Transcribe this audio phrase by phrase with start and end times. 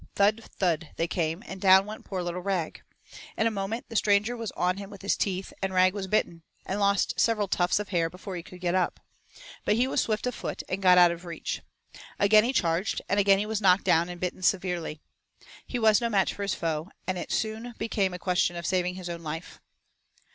[0.15, 2.81] Thud, thud they came, and down went poor little Rag.
[3.37, 6.41] In a moment the stranger was on him with his teeth and Rag was bitten,
[6.65, 8.99] and lost several tufts of hair before he could get up.
[9.63, 11.61] But he was swift of foot and got out of reach.
[12.17, 15.01] Again he charged and again he was knocked down and bitten severely.
[15.67, 18.95] He was no match for his foe, and it soon became a question of saving
[18.95, 19.61] his own life.